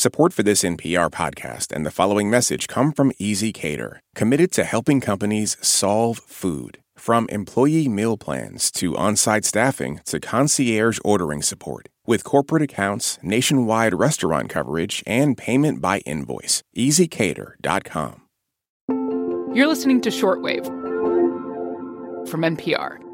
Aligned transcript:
Support 0.00 0.32
for 0.32 0.42
this 0.42 0.62
NPR 0.62 1.10
podcast 1.10 1.70
and 1.70 1.84
the 1.84 1.90
following 1.90 2.30
message 2.30 2.68
come 2.68 2.90
from 2.90 3.12
ezCater, 3.20 3.98
committed 4.14 4.50
to 4.52 4.64
helping 4.64 4.98
companies 4.98 5.58
solve 5.60 6.20
food. 6.26 6.78
From 6.96 7.26
employee 7.28 7.86
meal 7.86 8.16
plans 8.16 8.70
to 8.78 8.96
on 8.96 9.16
site 9.16 9.44
staffing 9.44 10.00
to 10.06 10.18
concierge 10.18 10.98
ordering 11.04 11.42
support. 11.42 11.90
With 12.06 12.24
corporate 12.24 12.62
accounts, 12.62 13.18
nationwide 13.22 13.92
restaurant 13.92 14.48
coverage, 14.48 15.02
and 15.06 15.36
payment 15.36 15.82
by 15.82 15.98
invoice. 16.06 16.62
ezCater.com. 16.74 18.22
You're 19.54 19.68
listening 19.68 20.00
to 20.00 20.08
Shortwave 20.08 20.64
from 22.26 22.40
NPR. 22.40 23.09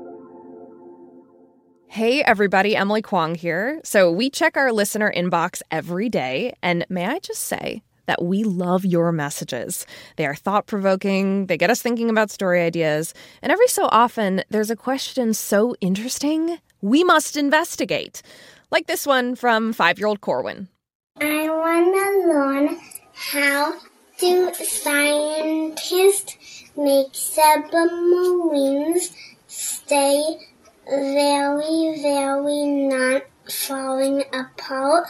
Hey, 1.97 2.23
everybody, 2.23 2.77
Emily 2.77 3.01
Kwong 3.01 3.35
here. 3.35 3.81
So, 3.83 4.13
we 4.13 4.29
check 4.29 4.59
our 4.59 4.71
listener 4.71 5.11
inbox 5.17 5.63
every 5.71 6.11
day, 6.11 6.53
and 6.63 6.85
may 6.91 7.07
I 7.07 7.21
just 7.21 7.45
say, 7.45 7.81
that 8.05 8.23
we 8.23 8.45
love 8.45 8.85
your 8.85 9.13
messages. 9.13 9.87
They 10.17 10.27
are 10.27 10.35
thought 10.35 10.67
provoking, 10.67 11.47
they 11.47 11.57
get 11.57 11.71
us 11.71 11.81
thinking 11.81 12.11
about 12.11 12.31
story 12.31 12.61
ideas, 12.61 13.15
and 13.41 13.51
every 13.51 13.69
so 13.69 13.89
often 13.91 14.45
there's 14.51 14.69
a 14.69 14.77
question 14.77 15.33
so 15.33 15.75
interesting, 15.81 16.59
we 16.83 17.03
must 17.03 17.35
investigate. 17.35 18.21
Like 18.71 18.89
this 18.89 19.07
one 19.07 19.35
from 19.35 19.73
five 19.73 19.99
year 19.99 20.09
old 20.09 20.21
Corwin. 20.21 20.69
I 21.19 21.49
want 21.49 21.95
to 21.95 22.29
learn 22.29 22.79
how 23.15 23.73
do 24.19 24.53
scientists 24.53 26.37
make 26.77 27.15
submarines 27.15 29.13
stay 29.47 30.37
very, 30.89 32.01
very 32.01 32.65
not 32.65 33.23
falling 33.49 34.23
apart 34.33 35.07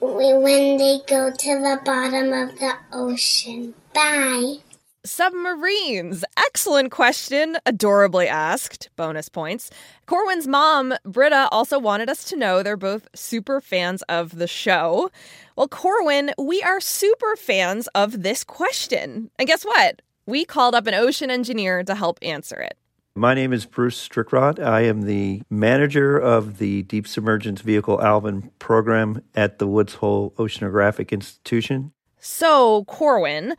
when 0.00 0.76
they 0.76 1.00
go 1.06 1.30
to 1.30 1.58
the 1.58 1.80
bottom 1.84 2.32
of 2.32 2.58
the 2.58 2.72
ocean. 2.92 3.74
Bye. 3.94 4.56
Submarines. 5.04 6.24
Excellent 6.36 6.90
question. 6.90 7.56
Adorably 7.64 8.28
asked. 8.28 8.90
Bonus 8.96 9.30
points. 9.30 9.70
Corwin's 10.04 10.46
mom, 10.46 10.94
Britta, 11.04 11.48
also 11.50 11.78
wanted 11.78 12.10
us 12.10 12.24
to 12.24 12.36
know 12.36 12.62
they're 12.62 12.76
both 12.76 13.08
super 13.14 13.62
fans 13.62 14.02
of 14.02 14.36
the 14.36 14.46
show. 14.46 15.10
Well, 15.56 15.68
Corwin, 15.68 16.32
we 16.38 16.62
are 16.62 16.80
super 16.80 17.34
fans 17.36 17.88
of 17.94 18.22
this 18.22 18.44
question. 18.44 19.30
And 19.38 19.48
guess 19.48 19.64
what? 19.64 20.02
We 20.26 20.44
called 20.44 20.74
up 20.74 20.86
an 20.86 20.94
ocean 20.94 21.30
engineer 21.30 21.82
to 21.82 21.94
help 21.94 22.18
answer 22.20 22.60
it. 22.60 22.76
My 23.20 23.34
name 23.34 23.52
is 23.52 23.66
Bruce 23.66 24.08
Strickrott. 24.08 24.58
I 24.58 24.80
am 24.84 25.02
the 25.02 25.42
manager 25.50 26.16
of 26.16 26.56
the 26.56 26.84
Deep 26.84 27.06
Submergence 27.06 27.60
Vehicle 27.60 28.00
Alvin 28.00 28.50
program 28.58 29.22
at 29.34 29.58
the 29.58 29.66
Woods 29.66 29.96
Hole 29.96 30.32
Oceanographic 30.38 31.10
Institution. 31.10 31.92
So, 32.18 32.84
Corwin, 32.84 33.56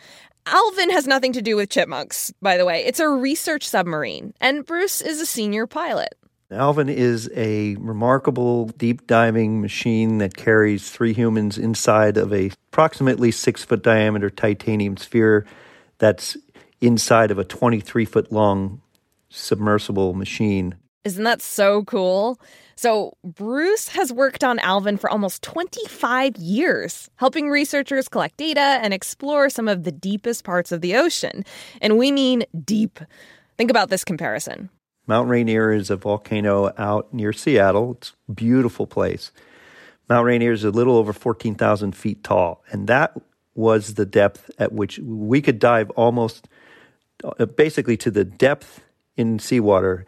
Alvin 0.47 0.89
has 0.89 1.05
nothing 1.05 1.31
to 1.33 1.43
do 1.43 1.55
with 1.55 1.69
chipmunks, 1.69 2.33
by 2.41 2.57
the 2.57 2.65
way. 2.65 2.83
It's 2.83 2.99
a 2.99 3.07
research 3.07 3.67
submarine, 3.67 4.33
and 4.41 4.65
Bruce 4.65 4.99
is 4.99 5.21
a 5.21 5.27
senior 5.27 5.67
pilot. 5.67 6.15
Alvin 6.49 6.89
is 6.89 7.29
a 7.35 7.75
remarkable 7.75 8.65
deep 8.65 9.05
diving 9.05 9.61
machine 9.61 10.17
that 10.17 10.35
carries 10.35 10.89
three 10.89 11.13
humans 11.13 11.59
inside 11.59 12.17
of 12.17 12.33
a 12.33 12.49
approximately 12.71 13.29
six 13.29 13.63
foot 13.63 13.83
diameter 13.83 14.31
titanium 14.31 14.97
sphere 14.97 15.45
that's 15.99 16.35
inside 16.81 17.29
of 17.29 17.37
a 17.37 17.43
23 17.43 18.05
foot 18.05 18.31
long 18.31 18.81
submersible 19.31 20.13
machine. 20.13 20.75
Isn't 21.03 21.23
that 21.23 21.41
so 21.41 21.83
cool? 21.85 22.39
So, 22.75 23.17
Bruce 23.23 23.87
has 23.89 24.13
worked 24.13 24.43
on 24.43 24.59
Alvin 24.59 24.97
for 24.97 25.09
almost 25.09 25.41
25 25.43 26.37
years, 26.37 27.09
helping 27.15 27.49
researchers 27.49 28.07
collect 28.07 28.37
data 28.37 28.59
and 28.59 28.93
explore 28.93 29.49
some 29.49 29.67
of 29.67 29.83
the 29.83 29.91
deepest 29.91 30.43
parts 30.43 30.71
of 30.71 30.81
the 30.81 30.95
ocean. 30.95 31.43
And 31.81 31.97
we 31.97 32.11
mean 32.11 32.43
deep. 32.63 32.99
Think 33.57 33.71
about 33.71 33.89
this 33.89 34.03
comparison. 34.03 34.69
Mount 35.07 35.29
Rainier 35.29 35.71
is 35.71 35.89
a 35.89 35.95
volcano 35.95 36.71
out 36.77 37.13
near 37.13 37.33
Seattle. 37.33 37.97
It's 37.97 38.13
a 38.29 38.33
beautiful 38.33 38.87
place. 38.87 39.31
Mount 40.09 40.25
Rainier 40.25 40.51
is 40.51 40.63
a 40.63 40.71
little 40.71 40.97
over 40.97 41.13
14,000 41.13 41.95
feet 41.95 42.23
tall, 42.23 42.63
and 42.71 42.87
that 42.87 43.19
was 43.55 43.95
the 43.95 44.05
depth 44.05 44.51
at 44.57 44.71
which 44.71 44.99
we 44.99 45.41
could 45.41 45.59
dive 45.59 45.89
almost 45.91 46.47
uh, 47.23 47.45
basically 47.45 47.97
to 47.97 48.11
the 48.11 48.23
depth 48.23 48.81
in 49.17 49.39
seawater 49.39 50.05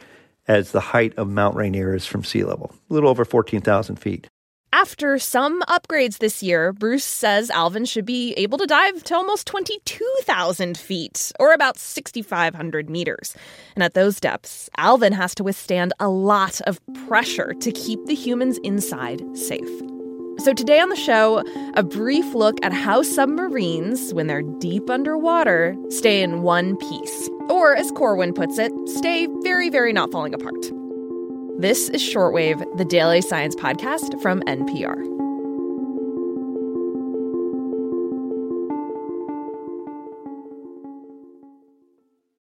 as 0.47 0.72
the 0.72 0.80
height 0.80 1.14
of 1.18 1.30
Mount 1.30 1.56
Rainier 1.56 1.96
is 1.96 2.06
from 2.06 2.24
sea 2.24 2.44
level, 2.44 2.74
a 2.90 2.94
little 2.94 3.09
over 3.09 3.25
14,000 3.25 3.96
feet. 3.97 4.28
After 4.74 5.19
some 5.19 5.62
upgrades 5.69 6.18
this 6.18 6.41
year, 6.41 6.74
Bruce 6.74 7.06
says 7.06 7.52
Alvin 7.52 7.86
should 7.86 8.06
be 8.06 8.34
able 8.34 8.58
to 8.58 8.66
dive 8.66 9.03
to 9.03 9.16
almost 9.16 9.46
22,000 9.46 10.78
feet, 10.78 11.31
or 11.40 11.53
about 11.53 11.78
6,500 11.78 12.90
meters. 12.90 13.36
And 13.75 13.84
at 13.84 13.94
those 13.94 14.19
depths, 14.19 14.72
Alvin 14.78 15.14
has 15.14 15.35
to 15.35 15.44
withstand 15.44 15.94
a 16.00 16.09
lot 16.09 16.59
of 16.62 16.80
pressure 17.08 17.53
to 17.53 17.72
keep 17.72 18.03
the 18.08 18.16
humans 18.16 18.58
inside 18.64 19.22
safe. 19.38 19.93
So, 20.44 20.54
today 20.54 20.81
on 20.81 20.90
the 20.90 20.98
show, 20.98 21.42
a 21.76 21.84
brief 21.84 22.34
look 22.34 22.58
at 22.66 22.74
how 22.74 23.02
submarines, 23.02 24.14
when 24.14 24.28
they're 24.28 24.42
deep 24.42 24.90
underwater, 24.90 25.74
stay 25.88 26.22
in 26.22 26.42
one 26.42 26.76
piece. 26.76 27.30
Or, 27.48 27.74
as 27.78 27.90
Corwin 27.92 28.34
puts 28.34 28.58
it, 28.58 28.74
stay 28.90 29.30
very, 29.42 29.70
very 29.70 29.94
not 29.94 30.12
falling 30.12 30.34
apart. 30.34 30.70
This 31.59 31.88
is 31.88 32.02
Shortwave, 32.02 32.59
the 32.78 32.84
daily 32.84 33.22
science 33.22 33.56
podcast 33.56 34.22
from 34.22 34.42
NPR. 34.42 34.98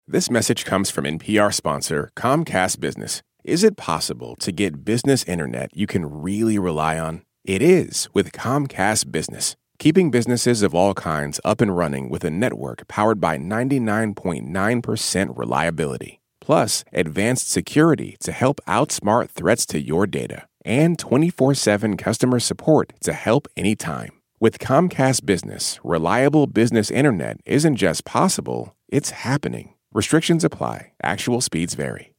This 0.05 0.29
message 0.29 0.65
comes 0.65 0.89
from 0.89 1.05
NPR 1.05 1.53
sponsor 1.53 2.11
Comcast 2.17 2.81
Business. 2.81 3.21
Is 3.45 3.63
it 3.63 3.77
possible 3.77 4.35
to 4.41 4.51
get 4.51 4.83
business 4.83 5.23
internet 5.23 5.69
you 5.73 5.87
can 5.87 6.21
really 6.21 6.59
rely 6.59 6.99
on? 6.99 7.21
It 7.45 7.61
is 7.61 8.07
with 8.13 8.31
Comcast 8.31 9.11
Business, 9.11 9.57
keeping 9.77 10.11
businesses 10.11 10.63
of 10.63 10.73
all 10.73 10.93
kinds 10.93 11.41
up 11.43 11.59
and 11.59 11.75
running 11.75 12.07
with 12.07 12.23
a 12.23 12.31
network 12.31 12.87
powered 12.87 13.19
by 13.19 13.37
99.9% 13.37 15.37
reliability. 15.37 16.21
Plus, 16.39 16.85
advanced 16.93 17.51
security 17.51 18.15
to 18.21 18.31
help 18.31 18.61
outsmart 18.65 19.29
threats 19.29 19.65
to 19.65 19.77
your 19.77 20.07
data, 20.07 20.47
and 20.63 20.97
24 20.97 21.55
7 21.55 21.97
customer 21.97 22.39
support 22.39 22.93
to 23.01 23.11
help 23.11 23.49
anytime. 23.57 24.11
With 24.39 24.59
Comcast 24.59 25.25
Business, 25.25 25.81
reliable 25.83 26.47
business 26.47 26.89
internet 26.89 27.41
isn't 27.45 27.75
just 27.75 28.05
possible, 28.05 28.73
it's 28.87 29.09
happening. 29.09 29.73
Restrictions 29.91 30.45
apply, 30.45 30.93
actual 31.03 31.41
speeds 31.41 31.73
vary. 31.73 32.13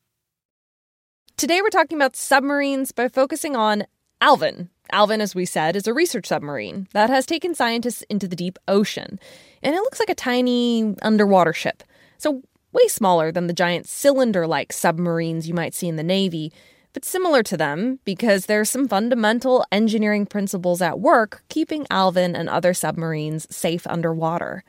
Today, 1.38 1.62
we're 1.62 1.70
talking 1.70 1.96
about 1.96 2.14
submarines 2.14 2.92
by 2.92 3.08
focusing 3.08 3.56
on 3.56 3.84
Alvin, 4.20 4.68
Alvin, 4.92 5.20
as 5.20 5.34
we 5.34 5.44
said, 5.44 5.76
is 5.76 5.86
a 5.86 5.94
research 5.94 6.26
submarine 6.26 6.88
that 6.92 7.10
has 7.10 7.26
taken 7.26 7.54
scientists 7.54 8.02
into 8.02 8.28
the 8.28 8.36
deep 8.36 8.58
ocean. 8.68 9.18
And 9.62 9.74
it 9.74 9.80
looks 9.80 9.98
like 9.98 10.10
a 10.10 10.14
tiny 10.14 10.94
underwater 11.02 11.52
ship. 11.52 11.82
So, 12.18 12.42
way 12.72 12.86
smaller 12.88 13.32
than 13.32 13.46
the 13.46 13.52
giant 13.52 13.88
cylinder 13.88 14.46
like 14.46 14.72
submarines 14.72 15.48
you 15.48 15.54
might 15.54 15.74
see 15.74 15.88
in 15.88 15.96
the 15.96 16.02
Navy, 16.02 16.52
but 16.92 17.04
similar 17.04 17.42
to 17.42 17.56
them 17.56 17.98
because 18.04 18.46
there's 18.46 18.70
some 18.70 18.88
fundamental 18.88 19.64
engineering 19.72 20.26
principles 20.26 20.80
at 20.80 21.00
work 21.00 21.42
keeping 21.48 21.86
Alvin 21.90 22.36
and 22.36 22.48
other 22.48 22.74
submarines 22.74 23.46
safe 23.54 23.86
underwater. 23.86 24.64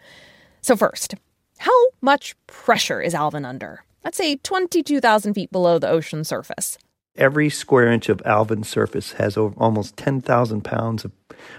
So, 0.61 0.75
first, 0.75 1.15
how 1.59 1.89
much 2.01 2.35
pressure 2.47 3.01
is 3.01 3.13
Alvin 3.13 3.45
under? 3.45 3.83
Let's 4.03 4.17
say 4.17 4.35
22,000 4.37 5.33
feet 5.33 5.51
below 5.51 5.79
the 5.79 5.89
ocean 5.89 6.23
surface. 6.23 6.77
Every 7.17 7.49
square 7.49 7.91
inch 7.91 8.09
of 8.09 8.21
Alvin's 8.25 8.67
surface 8.67 9.13
has 9.13 9.37
over 9.37 9.55
almost 9.57 9.95
10,000 9.95 10.61
pounds 10.63 11.05
of 11.05 11.11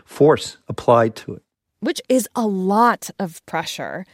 force 0.04 0.58
applied 0.68 1.16
to 1.16 1.34
it. 1.34 1.42
Which 1.80 2.02
is 2.08 2.28
a 2.36 2.46
lot 2.46 3.10
of 3.18 3.44
pressure. 3.46 4.04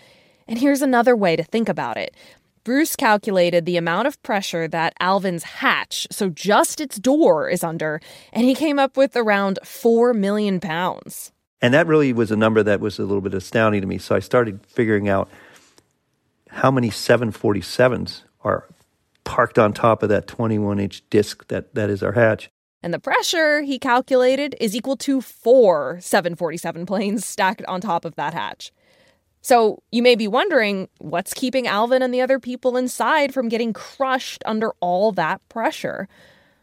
And 0.46 0.58
here's 0.58 0.82
another 0.82 1.16
way 1.16 1.34
to 1.37 1.43
think 1.43 1.69
about 1.69 1.96
it. 1.96 2.14
Bruce 2.64 2.94
calculated 2.94 3.66
the 3.66 3.76
amount 3.76 4.06
of 4.06 4.22
pressure 4.22 4.69
that 4.69 4.94
Alvin's 5.00 5.43
hatch, 5.43 6.06
so 6.12 6.28
just 6.28 6.81
its 6.81 6.96
door, 6.96 7.49
is 7.49 7.64
under, 7.64 8.00
and 8.32 8.44
he 8.44 8.55
came 8.55 8.78
up 8.78 8.96
with 8.96 9.16
around 9.16 9.58
4 9.64 10.14
million 10.14 10.61
pounds. 10.61 11.32
And 11.61 11.75
that 11.75 11.88
really 11.88 12.12
was 12.12 12.31
a 12.31 12.37
number 12.37 12.62
that 12.62 12.81
was 12.81 13.00
a 13.00 13.02
little 13.02 13.20
bit 13.20 13.34
astounding 13.34 13.81
to 13.81 13.87
me. 13.87 13.99
So 13.99 14.14
I 14.14 14.20
started 14.20 14.64
figuring 14.66 15.08
out 15.08 15.28
how 16.50 16.70
many 16.70 16.90
747s 16.90 18.22
are 18.44 18.69
parked 19.32 19.58
on 19.58 19.73
top 19.73 20.02
of 20.02 20.11
that 20.11 20.26
21 20.26 20.79
inch 20.79 21.02
disc 21.08 21.49
that, 21.49 21.75
that 21.75 21.88
is 21.88 22.02
our 22.02 22.12
hatch. 22.12 22.50
And 22.82 22.93
the 22.93 22.99
pressure, 22.99 23.62
he 23.62 23.79
calculated, 23.79 24.55
is 24.61 24.76
equal 24.76 24.99
to 24.99 25.23
four 25.23 25.99
747 26.02 26.84
planes 26.84 27.25
stacked 27.26 27.64
on 27.64 27.81
top 27.81 28.05
of 28.05 28.14
that 28.17 28.34
hatch. 28.34 28.73
So 29.40 29.82
you 29.90 30.02
may 30.02 30.17
be 30.17 30.29
wondering 30.29 30.90
what's 30.99 31.32
keeping 31.32 31.67
Alvin 31.67 32.02
and 32.02 32.12
the 32.12 32.20
other 32.20 32.38
people 32.38 32.76
inside 32.76 33.32
from 33.32 33.49
getting 33.49 33.73
crushed 33.73 34.43
under 34.44 34.75
all 34.81 35.12
that 35.12 35.40
pressure? 35.49 36.08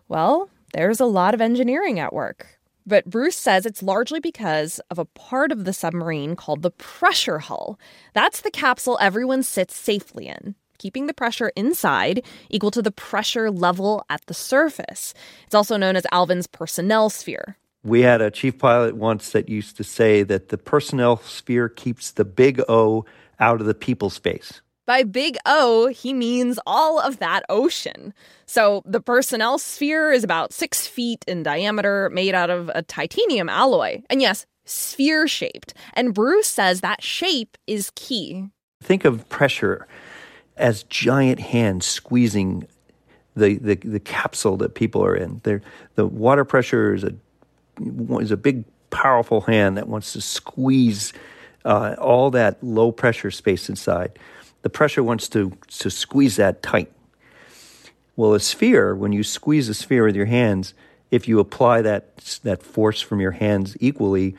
Well, 0.07 0.51
there's 0.74 1.00
a 1.00 1.06
lot 1.06 1.33
of 1.33 1.42
engineering 1.42 2.00
at 2.00 2.13
work. 2.13 2.60
But 2.86 3.10
Bruce 3.10 3.36
says 3.36 3.65
it's 3.65 3.81
largely 3.81 4.19
because 4.19 4.80
of 4.92 5.00
a 5.00 5.06
part 5.06 5.51
of 5.51 5.65
the 5.65 5.74
submarine 5.74 6.36
called 6.36 6.62
the 6.62 6.72
pressure 6.72 7.39
hull. 7.39 7.80
That's 8.13 8.42
the 8.42 8.51
capsule 8.51 9.00
everyone 9.01 9.42
sits 9.42 9.75
safely 9.75 10.27
in, 10.27 10.54
keeping 10.79 11.05
the 11.05 11.13
pressure 11.13 11.51
inside 11.55 12.25
equal 12.49 12.71
to 12.71 12.81
the 12.81 12.91
pressure 12.91 13.51
level 13.51 14.03
at 14.09 14.25
the 14.25 14.33
surface. 14.33 15.13
It's 15.45 15.55
also 15.55 15.77
known 15.77 15.95
as 15.95 16.07
Alvin's 16.11 16.47
personnel 16.47 17.11
sphere. 17.11 17.57
We 17.83 18.01
had 18.01 18.21
a 18.21 18.31
chief 18.31 18.57
pilot 18.57 18.95
once 18.95 19.31
that 19.31 19.47
used 19.47 19.77
to 19.77 19.83
say 19.83 20.23
that 20.23 20.49
the 20.49 20.57
personnel 20.57 21.17
sphere 21.17 21.69
keeps 21.69 22.11
the 22.11 22.25
big 22.25 22.61
O 22.67 23.05
out 23.39 23.61
of 23.61 23.67
the 23.67 23.73
people's 23.73 24.17
face. 24.17 24.61
By 24.85 25.03
big 25.03 25.37
O, 25.45 25.87
he 25.87 26.13
means 26.13 26.59
all 26.65 26.99
of 26.99 27.19
that 27.19 27.43
ocean. 27.47 28.11
So 28.47 28.81
the 28.85 28.99
personnel 28.99 29.59
sphere 29.59 30.11
is 30.11 30.23
about 30.23 30.51
six 30.51 30.87
feet 30.87 31.23
in 31.27 31.43
diameter, 31.43 32.09
made 32.09 32.33
out 32.33 32.49
of 32.49 32.71
a 32.73 32.81
titanium 32.81 33.49
alloy. 33.49 34.01
And 34.09 34.19
yes, 34.19 34.47
sphere 34.65 35.27
shaped. 35.27 35.75
And 35.93 36.13
Bruce 36.13 36.47
says 36.47 36.81
that 36.81 37.03
shape 37.03 37.55
is 37.67 37.91
key. 37.95 38.49
Think 38.81 39.05
of 39.05 39.29
pressure 39.29 39.87
as 40.59 40.83
giant 40.83 41.39
hands 41.39 41.85
squeezing 41.85 42.67
the, 43.35 43.56
the, 43.57 43.75
the 43.75 44.00
capsule 44.00 44.57
that 44.57 44.75
people 44.75 45.03
are 45.03 45.15
in. 45.15 45.41
They're, 45.44 45.61
the 45.95 46.06
water 46.06 46.45
pressure 46.45 46.94
is 46.94 47.03
a, 47.03 47.13
is 48.19 48.31
a 48.31 48.38
big, 48.38 48.65
powerful 48.89 49.41
hand 49.41 49.77
that 49.77 49.88
wants 49.88 50.13
to 50.13 50.21
squeeze 50.21 51.13
uh, 51.65 51.95
all 52.00 52.31
that 52.31 52.63
low 52.63 52.91
pressure 52.91 53.31
space 53.31 53.69
inside 53.69 54.17
the 54.61 54.69
pressure 54.69 55.03
wants 55.03 55.29
to, 55.29 55.51
to 55.79 55.89
squeeze 55.89 56.35
that 56.35 56.62
tight. 56.62 56.91
Well, 58.15 58.33
a 58.33 58.39
sphere, 58.39 58.95
when 58.95 59.13
you 59.13 59.23
squeeze 59.23 59.69
a 59.69 59.73
sphere 59.73 60.05
with 60.05 60.15
your 60.15 60.25
hands, 60.25 60.73
if 61.09 61.27
you 61.27 61.39
apply 61.39 61.81
that, 61.83 62.17
that 62.44 62.62
force 62.62 63.01
from 63.01 63.21
your 63.21 63.31
hands 63.31 63.77
equally, 63.79 64.35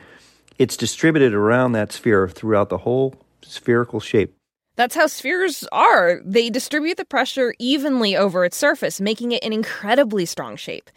it's 0.58 0.76
distributed 0.76 1.32
around 1.32 1.72
that 1.72 1.92
sphere 1.92 2.28
throughout 2.28 2.68
the 2.68 2.78
whole 2.78 3.14
spherical 3.42 4.00
shape. 4.00 4.34
That's 4.80 4.94
how 4.94 5.08
spheres 5.08 5.62
are. 5.72 6.22
They 6.24 6.48
distribute 6.48 6.96
the 6.96 7.04
pressure 7.04 7.54
evenly 7.58 8.16
over 8.16 8.46
its 8.46 8.56
surface, 8.56 8.98
making 8.98 9.32
it 9.32 9.44
an 9.44 9.52
incredibly 9.52 10.24
strong 10.24 10.56
shape. 10.56 10.88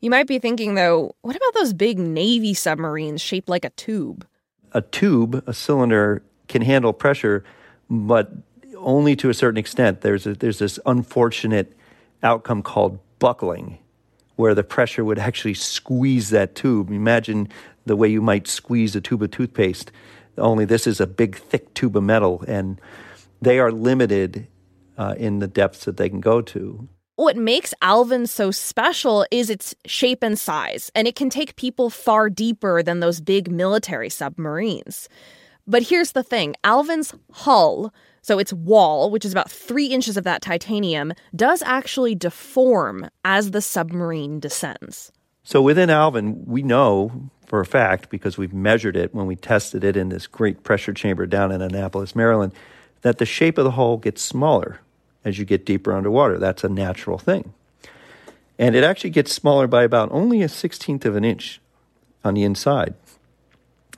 You 0.00 0.08
might 0.08 0.28
be 0.28 0.38
thinking, 0.38 0.76
though, 0.76 1.16
what 1.22 1.34
about 1.34 1.52
those 1.54 1.72
big 1.72 1.98
Navy 1.98 2.54
submarines 2.54 3.20
shaped 3.20 3.48
like 3.48 3.64
a 3.64 3.70
tube? 3.70 4.24
A 4.70 4.82
tube, 4.82 5.42
a 5.48 5.52
cylinder, 5.52 6.22
can 6.46 6.62
handle 6.62 6.92
pressure, 6.92 7.42
but 7.90 8.30
only 8.76 9.16
to 9.16 9.30
a 9.30 9.34
certain 9.34 9.58
extent. 9.58 10.02
There's 10.02 10.24
a, 10.24 10.34
there's 10.34 10.60
this 10.60 10.78
unfortunate 10.86 11.76
outcome 12.22 12.62
called 12.62 13.00
buckling, 13.18 13.78
where 14.36 14.54
the 14.54 14.62
pressure 14.62 15.04
would 15.04 15.18
actually 15.18 15.54
squeeze 15.54 16.30
that 16.30 16.54
tube. 16.54 16.88
Imagine 16.92 17.48
the 17.84 17.96
way 17.96 18.06
you 18.06 18.22
might 18.22 18.46
squeeze 18.46 18.94
a 18.94 19.00
tube 19.00 19.24
of 19.24 19.32
toothpaste. 19.32 19.90
Only 20.36 20.64
this 20.64 20.86
is 20.86 21.00
a 21.00 21.06
big, 21.08 21.34
thick 21.34 21.74
tube 21.74 21.96
of 21.96 22.04
metal, 22.04 22.44
and 22.46 22.80
they 23.40 23.58
are 23.58 23.72
limited 23.72 24.48
uh, 24.96 25.14
in 25.16 25.38
the 25.38 25.46
depths 25.46 25.84
that 25.84 25.96
they 25.96 26.08
can 26.08 26.20
go 26.20 26.40
to. 26.42 26.88
What 27.16 27.36
makes 27.36 27.74
Alvin 27.82 28.26
so 28.26 28.50
special 28.50 29.26
is 29.30 29.50
its 29.50 29.74
shape 29.86 30.22
and 30.22 30.38
size, 30.38 30.90
and 30.94 31.08
it 31.08 31.16
can 31.16 31.30
take 31.30 31.56
people 31.56 31.90
far 31.90 32.30
deeper 32.30 32.82
than 32.82 33.00
those 33.00 33.20
big 33.20 33.50
military 33.50 34.08
submarines. 34.08 35.08
But 35.66 35.82
here's 35.82 36.12
the 36.12 36.22
thing 36.22 36.54
Alvin's 36.64 37.14
hull 37.32 37.92
so 38.22 38.38
its 38.38 38.52
wall, 38.52 39.10
which 39.10 39.24
is 39.24 39.32
about 39.32 39.50
three 39.50 39.86
inches 39.86 40.16
of 40.16 40.24
that 40.24 40.42
titanium, 40.42 41.12
does 41.34 41.62
actually 41.62 42.14
deform 42.14 43.08
as 43.24 43.52
the 43.52 43.62
submarine 43.62 44.38
descends. 44.38 45.10
So 45.44 45.62
within 45.62 45.88
Alvin, 45.88 46.44
we 46.44 46.62
know 46.62 47.30
for 47.46 47.60
a 47.60 47.66
fact, 47.66 48.10
because 48.10 48.36
we've 48.36 48.52
measured 48.52 48.96
it 48.96 49.14
when 49.14 49.26
we 49.26 49.34
tested 49.34 49.82
it 49.82 49.96
in 49.96 50.10
this 50.10 50.26
great 50.26 50.62
pressure 50.62 50.92
chamber 50.92 51.26
down 51.26 51.50
in 51.50 51.62
Annapolis, 51.62 52.14
Maryland, 52.14 52.52
that 53.02 53.18
the 53.18 53.26
shape 53.26 53.58
of 53.58 53.64
the 53.64 53.72
hull 53.72 53.96
gets 53.96 54.22
smaller 54.22 54.80
as 55.24 55.38
you 55.38 55.44
get 55.44 55.66
deeper 55.66 55.92
underwater. 55.92 56.38
That's 56.38 56.64
a 56.64 56.68
natural 56.68 57.18
thing. 57.18 57.52
And 58.58 58.74
it 58.74 58.84
actually 58.84 59.10
gets 59.10 59.32
smaller 59.32 59.66
by 59.66 59.84
about 59.84 60.10
only 60.10 60.42
a 60.42 60.48
sixteenth 60.48 61.04
of 61.04 61.14
an 61.14 61.24
inch 61.24 61.60
on 62.24 62.34
the 62.34 62.42
inside. 62.42 62.94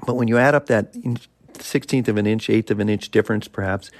But 0.07 0.17
when 0.17 0.29
you 0.29 0.39
add 0.39 0.55
up 0.55 0.67
that 0.67 0.95
sixteenth 1.59 2.09
of 2.09 2.17
an 2.17 2.27
inch, 2.27 2.51
eighth 2.51 2.71
of 2.71 2.81
an 2.81 2.89
inch 2.89 3.11
difference, 3.11 3.49
perhaps, 3.49 3.91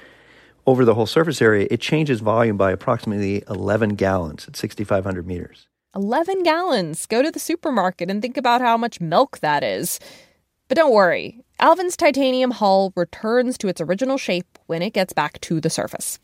over 0.67 0.85
the 0.85 0.93
whole 0.93 1.05
surface 1.05 1.41
area, 1.41 1.67
it 1.71 1.81
changes 1.81 2.19
volume 2.19 2.57
by 2.57 2.71
approximately 2.71 3.43
11 3.49 3.95
gallons 3.95 4.47
at 4.47 4.55
6,500 4.55 5.25
meters. 5.25 5.67
11 5.95 6.43
gallons. 6.43 7.05
Go 7.05 7.21
to 7.21 7.31
the 7.31 7.39
supermarket 7.39 8.09
and 8.09 8.21
think 8.21 8.37
about 8.37 8.61
how 8.61 8.77
much 8.77 9.01
milk 9.01 9.39
that 9.39 9.63
is. 9.63 9.99
But 10.67 10.77
don't 10.77 10.93
worry, 10.93 11.43
Alvin's 11.61 11.95
titanium 11.95 12.49
hull 12.49 12.91
returns 12.95 13.55
to 13.59 13.67
its 13.67 13.79
original 13.79 14.17
shape 14.17 14.57
when 14.65 14.81
it 14.81 14.93
gets 14.93 15.13
back 15.13 15.39
to 15.41 15.61
the 15.61 15.69
surface. 15.69 16.17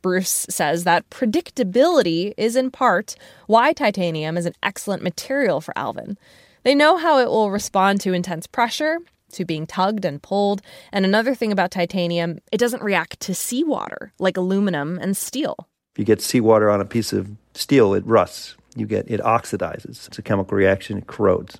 Bruce 0.00 0.46
says 0.48 0.84
that 0.84 1.10
predictability 1.10 2.32
is 2.36 2.54
in 2.54 2.70
part 2.70 3.16
why 3.48 3.72
titanium 3.72 4.36
is 4.36 4.46
an 4.46 4.52
excellent 4.62 5.02
material 5.02 5.60
for 5.60 5.76
Alvin. 5.76 6.16
They 6.62 6.72
know 6.72 6.98
how 6.98 7.18
it 7.18 7.28
will 7.28 7.50
respond 7.50 8.00
to 8.02 8.12
intense 8.12 8.46
pressure 8.46 8.98
to 9.32 9.44
being 9.44 9.66
tugged 9.66 10.04
and 10.04 10.22
pulled. 10.22 10.62
And 10.92 11.04
another 11.04 11.34
thing 11.34 11.50
about 11.50 11.72
titanium, 11.72 12.38
it 12.52 12.58
doesn't 12.58 12.82
react 12.82 13.18
to 13.20 13.34
seawater 13.34 14.12
like 14.20 14.36
aluminum 14.36 15.00
and 15.00 15.16
steel. 15.16 15.56
If 15.94 15.98
you 15.98 16.04
get 16.04 16.22
seawater 16.22 16.70
on 16.70 16.80
a 16.80 16.84
piece 16.84 17.12
of 17.12 17.28
steel, 17.54 17.92
it 17.92 18.06
rusts. 18.06 18.54
You 18.76 18.86
get 18.86 19.10
it 19.10 19.20
oxidizes. 19.20 20.06
It's 20.06 20.18
a 20.18 20.22
chemical 20.22 20.56
reaction, 20.56 20.98
it 20.98 21.08
corrodes. 21.08 21.58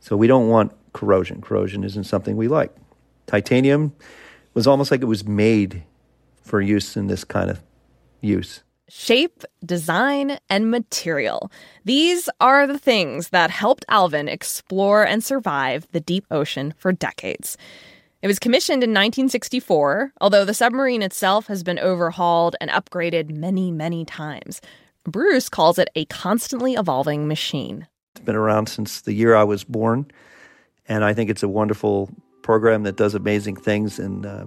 So 0.00 0.16
we 0.16 0.26
don't 0.26 0.48
want 0.48 0.72
corrosion. 0.92 1.40
Corrosion 1.40 1.84
isn't 1.84 2.04
something 2.04 2.36
we 2.36 2.48
like. 2.48 2.74
Titanium 3.26 3.92
was 4.54 4.66
almost 4.66 4.90
like 4.90 5.02
it 5.02 5.06
was 5.06 5.24
made 5.24 5.82
for 6.42 6.60
use 6.60 6.96
in 6.96 7.06
this 7.06 7.24
kind 7.24 7.50
of 7.50 7.60
use 8.20 8.62
shape, 8.90 9.44
design, 9.64 10.38
and 10.50 10.70
material. 10.70 11.50
These 11.84 12.28
are 12.40 12.66
the 12.66 12.78
things 12.78 13.28
that 13.28 13.50
helped 13.50 13.84
Alvin 13.88 14.28
explore 14.28 15.06
and 15.06 15.22
survive 15.22 15.86
the 15.92 16.00
deep 16.00 16.26
ocean 16.30 16.74
for 16.76 16.92
decades. 16.92 17.56
It 18.20 18.26
was 18.26 18.38
commissioned 18.38 18.82
in 18.82 18.90
1964, 18.90 20.12
although 20.20 20.44
the 20.44 20.52
submarine 20.52 21.02
itself 21.02 21.46
has 21.46 21.62
been 21.62 21.78
overhauled 21.78 22.56
and 22.60 22.68
upgraded 22.70 23.30
many, 23.30 23.70
many 23.70 24.04
times. 24.04 24.60
Bruce 25.04 25.48
calls 25.48 25.78
it 25.78 25.88
a 25.94 26.04
constantly 26.06 26.74
evolving 26.74 27.26
machine. 27.26 27.86
It's 28.14 28.24
been 28.24 28.36
around 28.36 28.68
since 28.68 29.00
the 29.00 29.14
year 29.14 29.34
I 29.34 29.44
was 29.44 29.64
born, 29.64 30.10
and 30.90 31.04
I 31.04 31.14
think 31.14 31.30
it's 31.30 31.42
a 31.42 31.48
wonderful 31.48 32.10
program 32.42 32.82
that 32.82 32.96
does 32.96 33.14
amazing 33.14 33.56
things 33.56 33.98
and 33.98 34.26
uh, 34.26 34.44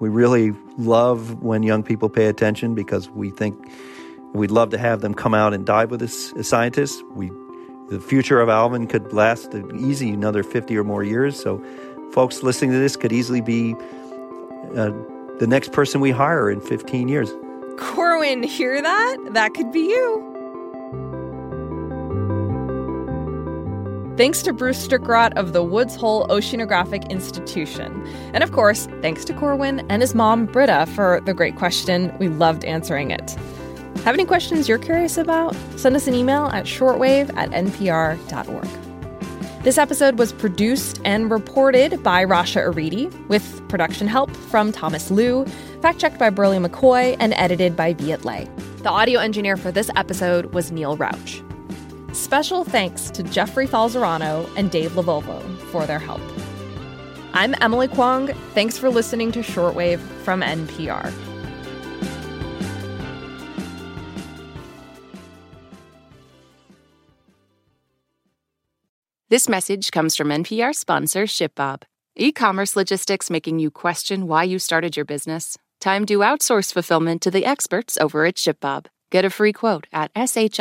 we 0.00 0.08
really 0.08 0.50
love 0.76 1.42
when 1.42 1.62
young 1.62 1.82
people 1.84 2.10
pay 2.10 2.26
attention 2.26 2.74
because 2.74 3.08
we 3.08 3.30
think 3.30 3.56
we'd 4.34 4.50
love 4.50 4.70
to 4.70 4.78
have 4.78 5.00
them 5.00 5.14
come 5.14 5.34
out 5.34 5.54
and 5.54 5.64
dive 5.64 5.92
with 5.92 6.02
us 6.02 6.32
as 6.34 6.48
scientists. 6.48 7.00
We, 7.12 7.30
the 7.90 8.00
future 8.00 8.40
of 8.40 8.48
Alvin 8.48 8.88
could 8.88 9.12
last 9.12 9.54
easy 9.76 10.10
another 10.10 10.42
50 10.42 10.76
or 10.76 10.82
more 10.82 11.04
years. 11.04 11.40
So, 11.40 11.64
folks 12.12 12.42
listening 12.42 12.72
to 12.72 12.78
this 12.78 12.96
could 12.96 13.12
easily 13.12 13.40
be 13.40 13.74
uh, 14.76 14.90
the 15.38 15.46
next 15.48 15.72
person 15.72 16.00
we 16.00 16.10
hire 16.10 16.50
in 16.50 16.60
15 16.60 17.06
years. 17.06 17.30
Corwin, 17.78 18.42
hear 18.42 18.82
that? 18.82 19.16
That 19.30 19.54
could 19.54 19.70
be 19.70 19.80
you. 19.80 20.33
Thanks 24.16 24.42
to 24.42 24.52
Bruce 24.52 24.86
Strickrott 24.86 25.32
of 25.36 25.52
the 25.52 25.64
Woods 25.64 25.96
Hole 25.96 26.24
Oceanographic 26.28 27.10
Institution. 27.10 28.06
And 28.32 28.44
of 28.44 28.52
course, 28.52 28.86
thanks 29.02 29.24
to 29.24 29.34
Corwin 29.34 29.84
and 29.90 30.02
his 30.02 30.14
mom, 30.14 30.46
Britta, 30.46 30.86
for 30.94 31.20
the 31.24 31.34
great 31.34 31.56
question. 31.56 32.16
We 32.18 32.28
loved 32.28 32.64
answering 32.64 33.10
it. 33.10 33.36
Have 34.04 34.14
any 34.14 34.24
questions 34.24 34.68
you're 34.68 34.78
curious 34.78 35.18
about? 35.18 35.56
Send 35.76 35.96
us 35.96 36.06
an 36.06 36.14
email 36.14 36.44
at 36.46 36.64
shortwave 36.64 37.34
at 37.36 37.50
npr.org. 37.50 38.68
This 39.64 39.78
episode 39.78 40.16
was 40.16 40.32
produced 40.32 41.00
and 41.04 41.28
reported 41.28 42.00
by 42.04 42.24
Rasha 42.24 42.72
Aridi, 42.72 43.10
with 43.28 43.66
production 43.68 44.06
help 44.06 44.30
from 44.30 44.70
Thomas 44.70 45.10
Lu, 45.10 45.44
fact 45.82 45.98
checked 45.98 46.20
by 46.20 46.30
Berly 46.30 46.64
McCoy, 46.64 47.16
and 47.18 47.34
edited 47.34 47.74
by 47.74 47.94
Viet 47.94 48.24
Le. 48.24 48.46
The 48.82 48.90
audio 48.90 49.18
engineer 49.18 49.56
for 49.56 49.72
this 49.72 49.90
episode 49.96 50.54
was 50.54 50.70
Neil 50.70 50.96
Rauch. 50.96 51.43
Special 52.34 52.64
thanks 52.64 53.10
to 53.10 53.22
Jeffrey 53.22 53.64
Falzerano 53.64 54.50
and 54.56 54.68
Dave 54.68 54.90
Lavolvo 54.94 55.40
for 55.70 55.86
their 55.86 56.00
help. 56.00 56.20
I'm 57.32 57.54
Emily 57.60 57.86
Kwong. 57.86 58.26
Thanks 58.54 58.76
for 58.76 58.90
listening 58.90 59.30
to 59.30 59.38
Shortwave 59.38 60.00
from 60.24 60.40
NPR. 60.40 61.12
This 69.28 69.48
message 69.48 69.92
comes 69.92 70.16
from 70.16 70.30
NPR 70.30 70.74
sponsor 70.74 71.26
ShipBob. 71.26 71.84
E 72.16 72.32
commerce 72.32 72.74
logistics 72.74 73.30
making 73.30 73.60
you 73.60 73.70
question 73.70 74.26
why 74.26 74.42
you 74.42 74.58
started 74.58 74.96
your 74.96 75.04
business? 75.04 75.56
Time 75.80 76.04
to 76.06 76.18
outsource 76.18 76.72
fulfillment 76.72 77.22
to 77.22 77.30
the 77.30 77.44
experts 77.44 77.96
over 78.00 78.24
at 78.24 78.34
ShipBob. 78.34 78.86
Get 79.14 79.24
a 79.24 79.30
free 79.30 79.52
quote 79.52 79.86
at 79.92 80.12
shipbob.com. 80.14 80.54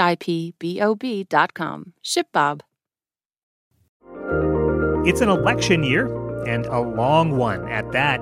ShipBob. 2.03 2.61
It's 5.07 5.21
an 5.21 5.29
election 5.29 5.83
year, 5.83 6.05
and 6.45 6.67
a 6.67 6.79
long 6.79 7.35
one 7.35 7.67
at 7.67 7.91
that. 7.93 8.19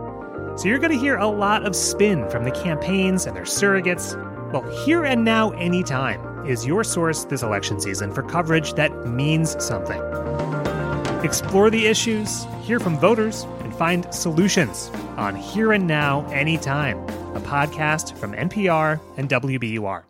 So 0.55 0.69
you're 0.69 0.79
going 0.79 0.93
to 0.93 0.97
hear 0.97 1.17
a 1.17 1.27
lot 1.27 1.65
of 1.65 1.75
spin 1.75 2.29
from 2.29 2.45
the 2.45 2.51
campaigns 2.51 3.25
and 3.25 3.35
their 3.35 3.43
surrogates. 3.43 4.15
Well, 4.53 4.63
Here 4.85 5.03
and 5.03 5.25
Now 5.25 5.51
Anytime 5.51 6.47
is 6.47 6.65
your 6.65 6.85
source 6.85 7.25
this 7.25 7.43
election 7.43 7.81
season 7.81 8.13
for 8.13 8.23
coverage 8.23 8.71
that 8.75 9.05
means 9.05 9.61
something. 9.61 10.01
Explore 11.25 11.69
the 11.71 11.87
issues, 11.87 12.45
hear 12.61 12.79
from 12.79 12.97
voters, 12.97 13.43
and 13.63 13.75
find 13.75 14.07
solutions 14.13 14.91
on 15.17 15.35
Here 15.35 15.73
and 15.73 15.85
Now 15.87 16.25
Anytime, 16.27 16.99
a 17.35 17.41
podcast 17.41 18.17
from 18.17 18.31
NPR 18.31 18.97
and 19.17 19.27
WBUR. 19.27 20.05